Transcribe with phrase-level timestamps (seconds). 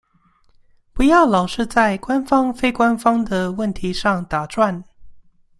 [0.93, 4.83] 不要老是在官方非官方的問題上打轉